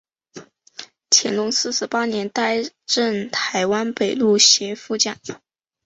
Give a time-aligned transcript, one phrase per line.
[1.11, 5.15] 乾隆四十八年担任台湾北路协副将。